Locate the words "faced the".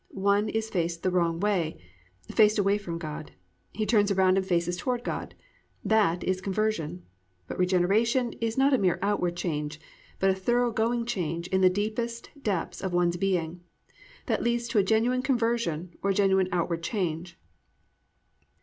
0.71-1.11